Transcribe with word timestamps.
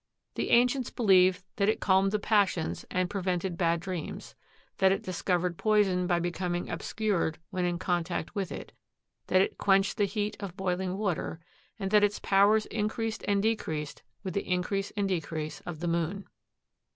The 0.33 0.49
ancients 0.49 0.89
believed 0.89 1.43
that 1.57 1.69
it 1.69 1.79
calmed 1.79 2.11
the 2.11 2.17
passions 2.17 2.85
and 2.89 3.07
prevented 3.07 3.55
bad 3.55 3.81
dreams; 3.81 4.33
that 4.79 4.91
it 4.91 5.03
discovered 5.03 5.59
poison 5.59 6.07
by 6.07 6.17
becoming 6.19 6.71
obscured 6.71 7.37
when 7.51 7.65
in 7.65 7.77
contact 7.77 8.33
with 8.33 8.51
it; 8.51 8.71
that 9.27 9.43
it 9.43 9.59
quenched 9.59 9.97
the 9.97 10.05
heat 10.05 10.35
of 10.39 10.57
boiling 10.57 10.97
water, 10.97 11.39
and 11.77 11.91
that 11.91 12.03
its 12.03 12.17
powers 12.17 12.65
increased 12.65 13.23
and 13.27 13.43
decreased 13.43 14.01
with 14.23 14.33
the 14.33 14.49
increase 14.49 14.89
and 14.97 15.07
decrease 15.07 15.59
of 15.67 15.81
the 15.81 15.87
moon. 15.87 16.25